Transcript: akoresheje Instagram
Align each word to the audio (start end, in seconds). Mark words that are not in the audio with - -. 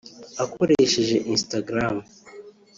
akoresheje 0.43 1.17
Instagram 1.33 1.95